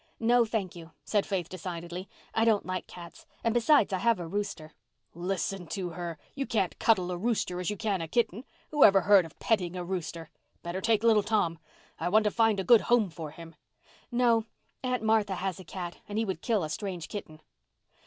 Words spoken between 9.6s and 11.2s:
a rooster? Better take